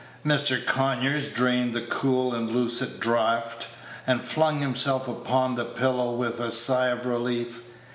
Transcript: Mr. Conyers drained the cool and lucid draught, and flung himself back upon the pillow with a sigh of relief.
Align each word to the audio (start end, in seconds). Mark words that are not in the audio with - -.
Mr. 0.25 0.65
Conyers 0.65 1.29
drained 1.29 1.75
the 1.75 1.81
cool 1.81 2.33
and 2.33 2.49
lucid 2.49 2.99
draught, 2.99 3.67
and 4.07 4.19
flung 4.19 4.57
himself 4.59 5.05
back 5.05 5.15
upon 5.15 5.53
the 5.53 5.63
pillow 5.65 6.09
with 6.15 6.39
a 6.39 6.49
sigh 6.51 6.87
of 6.87 7.05
relief. 7.05 7.61